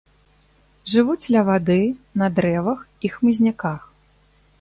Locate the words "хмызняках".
3.17-3.81